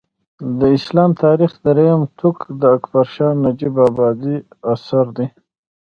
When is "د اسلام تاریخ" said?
0.59-1.51